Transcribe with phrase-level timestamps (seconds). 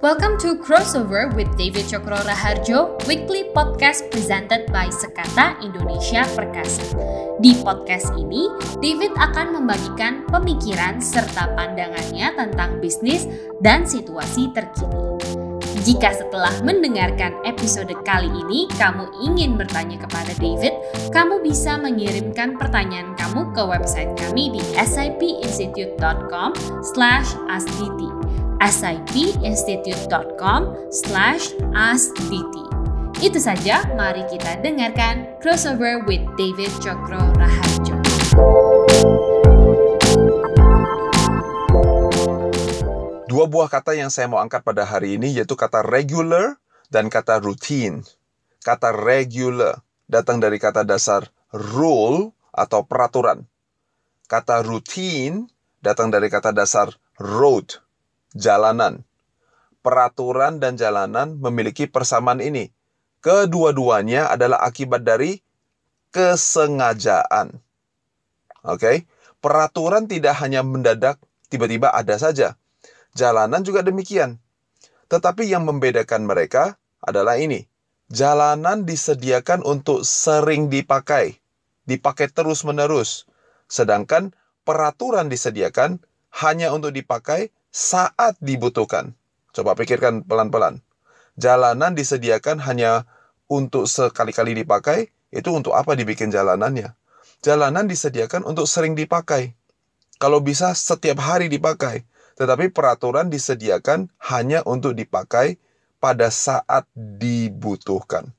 [0.00, 6.96] Welcome to Crossover with David Cokro Raharjo, weekly podcast presented by Sekata Indonesia Perkasa.
[7.36, 8.48] Di podcast ini,
[8.80, 13.28] David akan membagikan pemikiran serta pandangannya tentang bisnis
[13.60, 15.20] dan situasi terkini.
[15.84, 20.80] Jika setelah mendengarkan episode kali ini kamu ingin bertanya kepada David,
[21.12, 27.36] kamu bisa mengirimkan pertanyaan kamu ke website kami di sipinstitute.com slash
[28.68, 32.54] sipinstitute.com slash askdt.
[33.20, 37.96] Itu saja, mari kita dengarkan Crossover with David Cokro Raharjo.
[43.28, 46.56] Dua buah kata yang saya mau angkat pada hari ini yaitu kata regular
[46.88, 48.04] dan kata routine.
[48.64, 53.44] Kata regular datang dari kata dasar rule atau peraturan.
[54.28, 55.48] Kata routine
[55.84, 56.88] datang dari kata dasar
[57.20, 57.89] road
[58.34, 59.02] jalanan.
[59.80, 62.68] Peraturan dan jalanan memiliki persamaan ini.
[63.24, 65.40] Kedua-duanya adalah akibat dari
[66.12, 67.56] kesengajaan.
[68.60, 69.08] Oke,
[69.40, 71.16] peraturan tidak hanya mendadak
[71.48, 72.60] tiba-tiba ada saja.
[73.16, 74.36] Jalanan juga demikian.
[75.08, 77.66] Tetapi yang membedakan mereka adalah ini.
[78.10, 81.38] Jalanan disediakan untuk sering dipakai,
[81.86, 83.26] dipakai terus-menerus.
[83.70, 84.34] Sedangkan
[84.66, 86.02] peraturan disediakan
[86.42, 89.14] hanya untuk dipakai saat dibutuhkan.
[89.50, 90.82] Coba pikirkan pelan-pelan.
[91.38, 93.06] Jalanan disediakan hanya
[93.50, 96.94] untuk sekali-kali dipakai, itu untuk apa dibikin jalanannya?
[97.40, 99.56] Jalanan disediakan untuk sering dipakai.
[100.20, 102.04] Kalau bisa setiap hari dipakai.
[102.36, 105.60] Tetapi peraturan disediakan hanya untuk dipakai
[106.00, 108.32] pada saat dibutuhkan.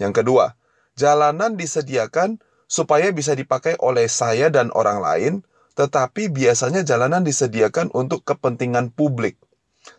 [0.00, 0.56] Yang kedua,
[0.96, 5.32] jalanan disediakan supaya bisa dipakai oleh saya dan orang lain
[5.80, 9.40] tetapi biasanya jalanan disediakan untuk kepentingan publik.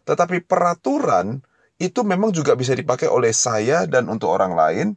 [0.05, 1.41] Tetapi peraturan
[1.81, 4.87] itu memang juga bisa dipakai oleh saya dan untuk orang lain,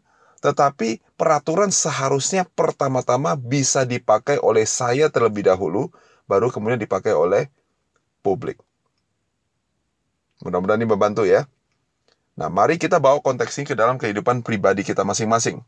[0.44, 5.88] tetapi peraturan seharusnya pertama-tama bisa dipakai oleh saya terlebih dahulu,
[6.28, 7.48] baru kemudian dipakai oleh
[8.20, 8.60] publik.
[10.44, 11.48] Mudah-mudahan ini membantu ya.
[12.36, 15.64] Nah, mari kita bawa konteks ini ke dalam kehidupan pribadi kita masing-masing.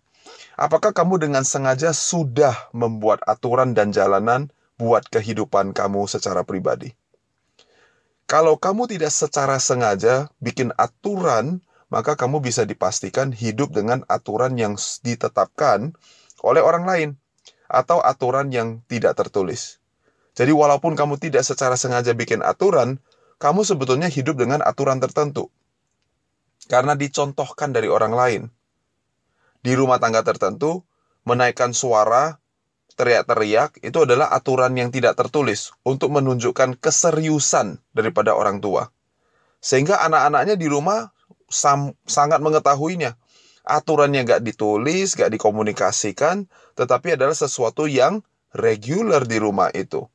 [0.61, 6.93] Apakah kamu dengan sengaja sudah membuat aturan dan jalanan buat kehidupan kamu secara pribadi.
[8.27, 14.75] Kalau kamu tidak secara sengaja bikin aturan, maka kamu bisa dipastikan hidup dengan aturan yang
[14.77, 15.95] ditetapkan
[16.43, 17.09] oleh orang lain
[17.71, 19.79] atau aturan yang tidak tertulis.
[20.37, 23.01] Jadi walaupun kamu tidak secara sengaja bikin aturan,
[23.41, 25.49] kamu sebetulnya hidup dengan aturan tertentu.
[26.67, 28.43] Karena dicontohkan dari orang lain.
[29.63, 30.83] Di rumah tangga tertentu,
[31.23, 32.43] menaikkan suara
[32.97, 38.89] teriak-teriak itu adalah aturan yang tidak tertulis untuk menunjukkan keseriusan daripada orang tua.
[39.61, 41.13] Sehingga anak-anaknya di rumah
[42.09, 43.15] sangat mengetahuinya.
[43.67, 46.47] Aturannya nggak ditulis, nggak dikomunikasikan,
[46.79, 48.23] tetapi adalah sesuatu yang
[48.55, 50.07] regular di rumah itu.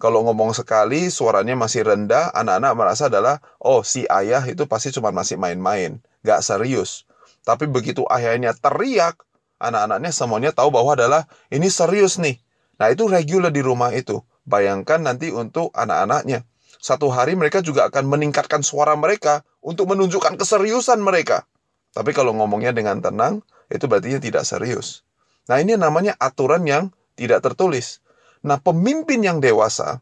[0.00, 5.12] Kalau ngomong sekali, suaranya masih rendah, anak-anak merasa adalah, oh si ayah itu pasti cuma
[5.12, 7.04] masih main-main, nggak serius.
[7.44, 9.20] Tapi begitu ayahnya teriak,
[9.60, 12.40] anak-anaknya semuanya tahu bahwa adalah ini serius nih.
[12.80, 14.24] Nah, itu regular di rumah itu.
[14.48, 16.48] Bayangkan nanti untuk anak-anaknya.
[16.80, 21.44] Satu hari mereka juga akan meningkatkan suara mereka untuk menunjukkan keseriusan mereka.
[21.92, 25.04] Tapi kalau ngomongnya dengan tenang, itu berarti tidak serius.
[25.46, 28.00] Nah, ini namanya aturan yang tidak tertulis.
[28.40, 30.00] Nah, pemimpin yang dewasa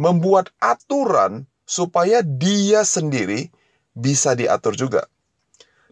[0.00, 3.52] membuat aturan supaya dia sendiri
[3.92, 5.06] bisa diatur juga.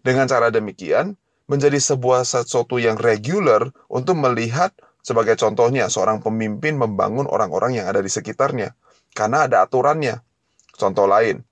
[0.03, 1.15] Dengan cara demikian,
[1.53, 4.73] menjadi sebuah sesuatu yang regular untuk melihat
[5.05, 8.73] sebagai contohnya seorang pemimpin membangun orang-orang yang ada di sekitarnya
[9.13, 10.25] karena ada aturannya.
[10.73, 11.45] Contoh lain,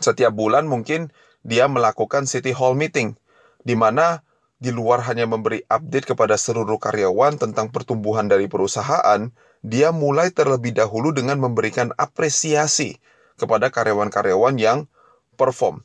[0.00, 1.12] setiap bulan mungkin
[1.44, 3.20] dia melakukan city hall meeting
[3.60, 4.24] di mana
[4.56, 9.28] di luar hanya memberi update kepada seluruh karyawan tentang pertumbuhan dari perusahaan,
[9.60, 12.96] dia mulai terlebih dahulu dengan memberikan apresiasi
[13.36, 14.88] kepada karyawan-karyawan yang
[15.36, 15.84] perform.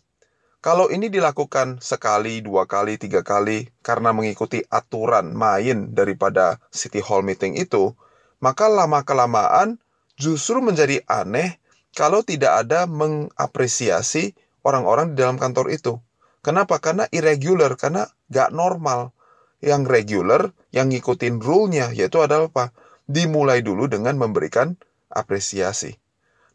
[0.66, 7.22] Kalau ini dilakukan sekali, dua kali, tiga kali karena mengikuti aturan main daripada City Hall
[7.22, 7.94] meeting itu,
[8.42, 9.78] maka lama-kelamaan
[10.18, 11.62] justru menjadi aneh
[11.94, 14.34] kalau tidak ada mengapresiasi
[14.66, 16.02] orang-orang di dalam kantor itu.
[16.42, 16.82] Kenapa?
[16.82, 19.14] Karena irregular, karena gak normal.
[19.62, 20.42] Yang regular,
[20.74, 22.74] yang ngikutin rule-nya, yaitu adalah apa?
[23.06, 24.74] Dimulai dulu dengan memberikan
[25.14, 25.94] apresiasi.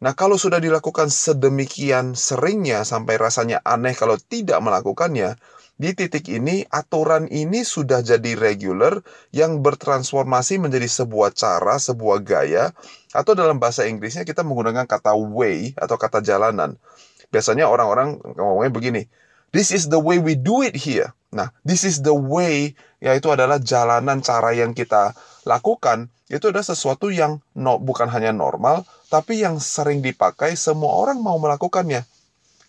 [0.01, 5.37] Nah, kalau sudah dilakukan sedemikian seringnya sampai rasanya aneh kalau tidak melakukannya,
[5.77, 12.73] di titik ini aturan ini sudah jadi regular yang bertransformasi menjadi sebuah cara, sebuah gaya,
[13.13, 16.81] atau dalam bahasa Inggrisnya kita menggunakan kata way atau kata jalanan.
[17.29, 19.01] Biasanya orang-orang ngomongnya begini,
[19.53, 21.13] this is the way we do it here.
[21.29, 27.11] Nah, this is the way, yaitu adalah jalanan cara yang kita lakukan, itu adalah sesuatu
[27.11, 32.07] yang no, bukan hanya normal, tapi yang sering dipakai semua orang mau melakukannya.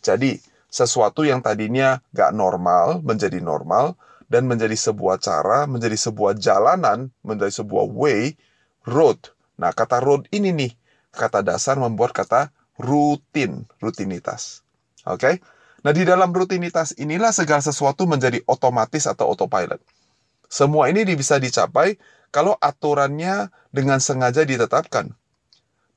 [0.02, 0.40] Jadi,
[0.72, 3.94] sesuatu yang tadinya gak normal menjadi normal,
[4.32, 8.32] dan menjadi sebuah cara, menjadi sebuah jalanan, menjadi sebuah way,
[8.88, 9.20] road.
[9.60, 10.72] Nah, kata road ini nih,
[11.12, 12.48] kata dasar membuat kata
[12.80, 14.64] rutin, rutinitas.
[15.04, 15.20] Oke?
[15.20, 15.34] Okay?
[15.84, 19.82] Nah, di dalam rutinitas inilah segala sesuatu menjadi otomatis atau autopilot.
[20.48, 22.00] Semua ini bisa dicapai
[22.32, 25.12] kalau aturannya dengan sengaja ditetapkan.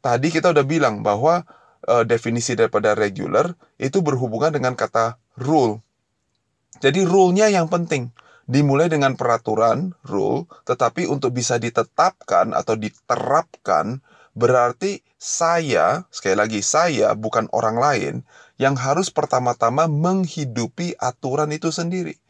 [0.04, 1.48] Tadi kita udah bilang bahwa
[1.88, 5.82] uh, definisi daripada regular itu berhubungan dengan kata rule.
[6.84, 8.12] Jadi rule-nya yang penting
[8.46, 14.06] dimulai dengan peraturan, rule, tetapi untuk bisa ditetapkan atau diterapkan,
[14.38, 18.14] berarti saya, sekali lagi, saya bukan orang lain
[18.62, 22.22] yang harus pertama-tama menghidupi aturan itu sendiri.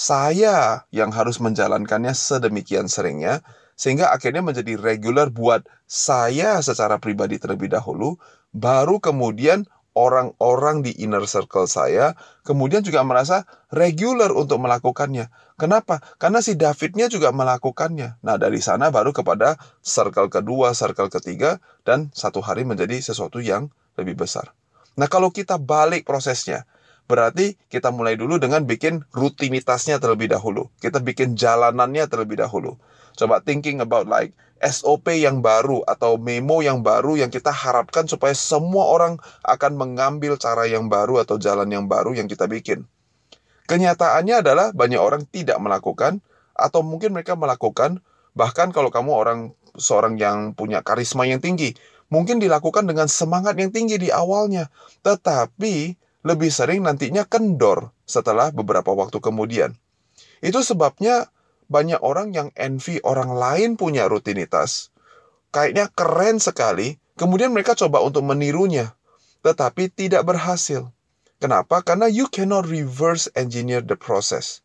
[0.00, 3.44] Saya yang harus menjalankannya sedemikian seringnya,
[3.76, 8.16] sehingga akhirnya menjadi regular buat saya secara pribadi terlebih dahulu,
[8.56, 12.16] baru kemudian orang-orang di inner circle saya
[12.48, 15.28] kemudian juga merasa regular untuk melakukannya.
[15.60, 16.00] Kenapa?
[16.16, 18.24] Karena si Davidnya juga melakukannya.
[18.24, 23.68] Nah, dari sana baru kepada circle kedua, circle ketiga, dan satu hari menjadi sesuatu yang
[24.00, 24.56] lebih besar.
[24.96, 26.64] Nah, kalau kita balik prosesnya,
[27.10, 30.70] berarti kita mulai dulu dengan bikin rutinitasnya terlebih dahulu.
[30.78, 32.78] Kita bikin jalanannya terlebih dahulu.
[33.18, 34.30] Coba thinking about like
[34.62, 40.38] SOP yang baru atau memo yang baru yang kita harapkan supaya semua orang akan mengambil
[40.38, 42.86] cara yang baru atau jalan yang baru yang kita bikin.
[43.66, 46.22] Kenyataannya adalah banyak orang tidak melakukan
[46.54, 48.04] atau mungkin mereka melakukan
[48.36, 49.40] bahkan kalau kamu orang
[49.80, 51.72] seorang yang punya karisma yang tinggi,
[52.12, 54.68] mungkin dilakukan dengan semangat yang tinggi di awalnya,
[55.06, 59.76] tetapi lebih sering nantinya kendor setelah beberapa waktu kemudian.
[60.44, 61.32] Itu sebabnya
[61.70, 64.90] banyak orang yang envy orang lain punya rutinitas.
[65.54, 68.94] Kayaknya keren sekali, kemudian mereka coba untuk menirunya,
[69.46, 70.90] tetapi tidak berhasil.
[71.40, 71.80] Kenapa?
[71.80, 74.60] Karena you cannot reverse engineer the process.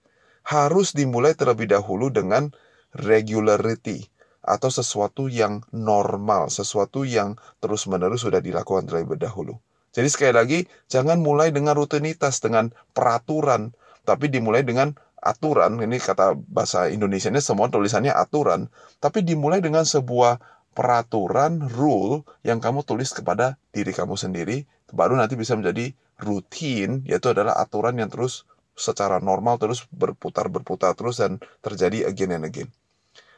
[0.45, 2.51] Harus dimulai terlebih dahulu dengan
[2.93, 4.11] regularity
[4.45, 9.57] atau sesuatu yang normal, sesuatu yang terus-menerus sudah dilakukan terlebih dahulu.
[9.95, 10.59] Jadi sekali lagi,
[10.92, 13.71] jangan mulai dengan rutinitas, dengan peraturan,
[14.03, 14.92] tapi dimulai dengan
[15.24, 15.80] aturan.
[15.80, 18.68] Ini kata bahasa Indonesia ini semua tulisannya aturan,
[19.00, 20.44] tapi dimulai dengan sebuah
[20.75, 27.31] peraturan, rule yang kamu tulis kepada diri kamu sendiri, baru nanti bisa menjadi rutin yaitu
[27.31, 28.44] adalah aturan yang terus
[28.75, 32.68] secara normal terus berputar berputar terus dan terjadi again and again.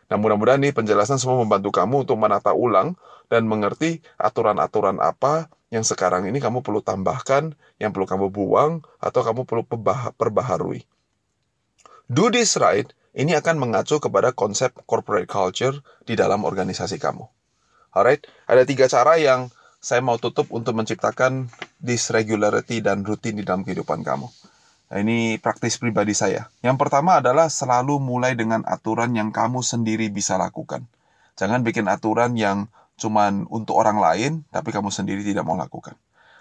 [0.07, 2.95] Nah mudah-mudahan nih penjelasan semua membantu kamu untuk menata ulang
[3.27, 9.19] dan mengerti aturan-aturan apa yang sekarang ini kamu perlu tambahkan, yang perlu kamu buang, atau
[9.19, 9.67] kamu perlu
[10.15, 10.87] perbaharui.
[12.07, 15.75] Do this right, ini akan mengacu kepada konsep corporate culture
[16.07, 17.27] di dalam organisasi kamu.
[17.91, 19.51] Alright, ada tiga cara yang
[19.83, 21.51] saya mau tutup untuk menciptakan
[21.83, 24.31] this regularity dan rutin di dalam kehidupan kamu.
[24.87, 26.47] Nah, ini praktis pribadi saya.
[26.63, 30.87] Yang pertama adalah selalu mulai dengan aturan yang kamu sendiri bisa lakukan.
[31.35, 35.93] Jangan bikin aturan yang cuman untuk orang lain, tapi kamu sendiri tidak mau lakukan.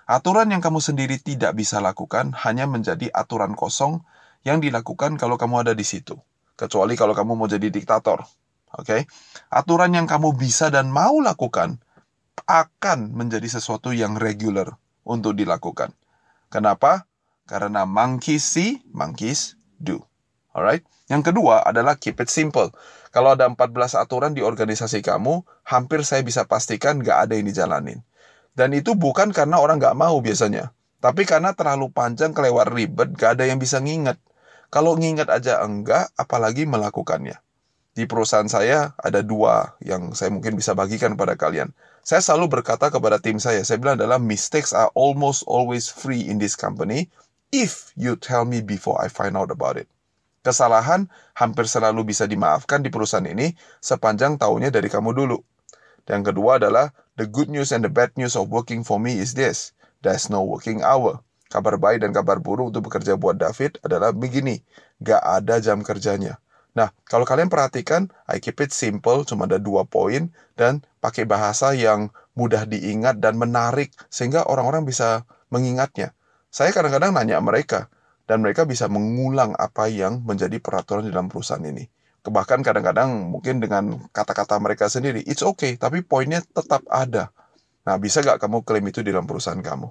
[0.07, 4.07] Aturan yang kamu sendiri tidak bisa lakukan hanya menjadi aturan kosong
[4.47, 6.15] yang dilakukan kalau kamu ada di situ.
[6.55, 8.23] Kecuali kalau kamu mau jadi diktator.
[8.79, 8.87] Oke?
[8.87, 9.01] Okay?
[9.51, 11.83] Aturan yang kamu bisa dan mau lakukan
[12.47, 15.91] akan menjadi sesuatu yang regular untuk dilakukan.
[16.47, 17.11] Kenapa?
[17.47, 20.03] Karena monkeys see, monkeys do.
[20.51, 20.83] Alright?
[21.07, 22.75] Yang kedua adalah keep it simple.
[23.15, 28.03] Kalau ada 14 aturan di organisasi kamu, hampir saya bisa pastikan nggak ada yang dijalanin.
[28.59, 30.75] Dan itu bukan karena orang nggak mau biasanya.
[30.99, 34.19] Tapi karena terlalu panjang kelewat ribet, gak ada yang bisa nginget.
[34.73, 37.39] Kalau nginget aja enggak, apalagi melakukannya.
[37.97, 41.71] Di perusahaan saya ada dua yang saya mungkin bisa bagikan pada kalian.
[42.03, 46.37] Saya selalu berkata kepada tim saya, saya bilang adalah mistakes are almost always free in
[46.37, 47.09] this company
[47.57, 49.89] if you tell me before I find out about it.
[50.45, 55.41] Kesalahan hampir selalu bisa dimaafkan di perusahaan ini sepanjang tahunnya dari kamu dulu.
[56.07, 59.35] Dan kedua adalah the good news and the bad news of working for me is
[59.35, 59.75] this.
[60.05, 61.25] There's no working hour.
[61.51, 64.63] Kabar baik dan kabar buruk untuk bekerja buat David adalah begini.
[65.03, 66.39] Gak ada jam kerjanya.
[66.77, 70.29] Nah, kalau kalian perhatikan, I keep it simple, cuma ada dua poin,
[70.61, 76.13] dan pakai bahasa yang mudah diingat dan menarik, sehingga orang-orang bisa mengingatnya.
[76.51, 77.91] Saya kadang-kadang nanya mereka,
[78.27, 81.87] dan mereka bisa mengulang apa yang menjadi peraturan di dalam perusahaan ini.
[82.27, 87.31] Bahkan kadang-kadang mungkin dengan kata-kata mereka sendiri, it's okay, tapi poinnya tetap ada.
[87.87, 89.87] Nah, bisa gak kamu klaim itu di dalam perusahaan kamu?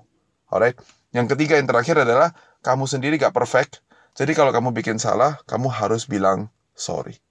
[0.52, 0.76] Alright?
[1.16, 3.80] Yang ketiga yang terakhir adalah kamu sendiri gak perfect.
[4.20, 7.24] Jadi kalau kamu bikin salah, kamu harus bilang sorry.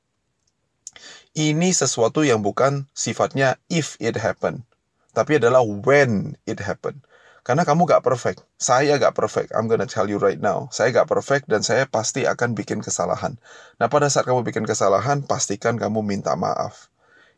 [1.37, 4.65] Ini sesuatu yang bukan sifatnya if it happen,
[5.13, 7.05] tapi adalah when it happen.
[7.45, 9.53] Karena kamu gak perfect, saya gak perfect.
[9.53, 13.37] I'm gonna tell you right now, saya gak perfect dan saya pasti akan bikin kesalahan.
[13.77, 16.89] Nah pada saat kamu bikin kesalahan, pastikan kamu minta maaf.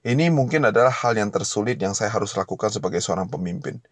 [0.07, 3.83] Ini mungkin adalah hal yang tersulit yang saya harus lakukan sebagai seorang pemimpin.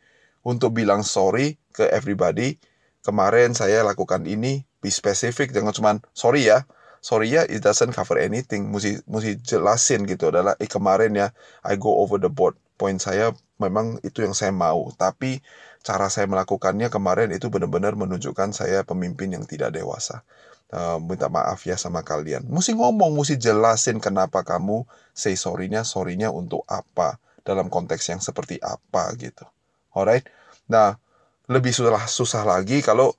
[0.47, 2.63] Untuk bilang sorry ke everybody,
[3.03, 6.63] kemarin saya lakukan ini, be specific, jangan cuma sorry ya,
[7.03, 8.71] sorry ya, it doesn't cover anything.
[8.71, 11.35] Mesti, mesti jelasin gitu adalah, eh kemarin ya,
[11.67, 12.55] I go over the board.
[12.75, 13.31] Poin saya
[13.63, 15.39] memang itu yang saya mau, tapi
[15.87, 20.27] cara saya melakukannya kemarin itu benar-benar menunjukkan saya pemimpin yang tidak dewasa.
[20.75, 22.43] Uh, minta maaf ya sama kalian.
[22.51, 24.83] Mesti ngomong, mesti jelasin kenapa kamu
[25.15, 25.87] say sorry-nya,
[26.35, 29.47] untuk apa, dalam konteks yang seperti apa gitu.
[29.95, 30.27] Alright?
[30.67, 30.99] Nah,
[31.47, 33.15] lebih susah, susah lagi kalau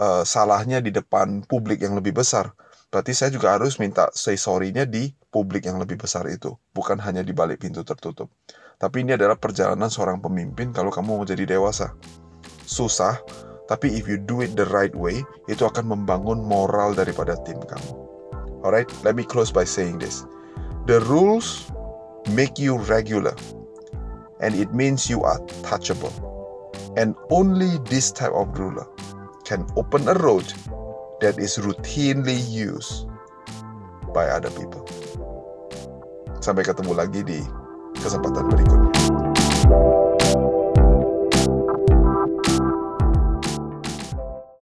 [0.00, 2.50] uh, salahnya di depan publik yang lebih besar.
[2.88, 7.20] Berarti saya juga harus minta say sorry-nya di publik yang lebih besar itu, bukan hanya
[7.20, 8.32] di balik pintu tertutup.
[8.80, 11.92] Tapi ini adalah perjalanan seorang pemimpin kalau kamu mau jadi dewasa.
[12.64, 13.20] Susah,
[13.68, 15.20] tapi if you do it the right way,
[15.52, 17.92] itu akan membangun moral daripada tim kamu.
[18.64, 20.24] Alright, let me close by saying this.
[20.88, 21.68] The rules
[22.32, 23.36] make you regular,
[24.40, 26.12] and it means you are touchable.
[26.96, 28.88] And only this type of ruler
[29.44, 30.48] can open a road
[31.20, 33.06] that is routinely used
[34.14, 34.86] by other people.
[36.38, 37.40] Sampai ketemu lagi di
[37.98, 40.07] kesempatan berikutnya.